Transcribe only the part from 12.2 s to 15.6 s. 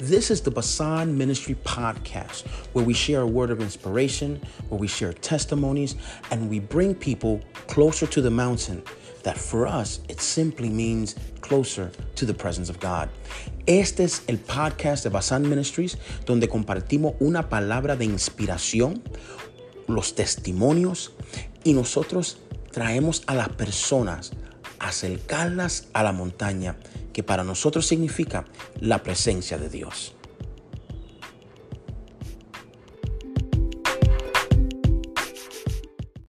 the presence of God. Este es el podcast de Basan